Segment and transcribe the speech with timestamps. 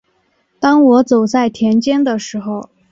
[0.59, 2.71] 当我走在田间的时候